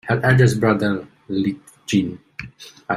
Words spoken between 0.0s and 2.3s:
Her eldest brother, Lt-Gen.